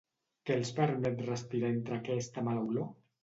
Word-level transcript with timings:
Què 0.49 0.55
els 0.59 0.71
permet 0.79 1.21
respirar 1.27 1.71
entre 1.75 1.97
aquesta 1.99 2.47
mala 2.49 2.65
olor? 2.71 2.89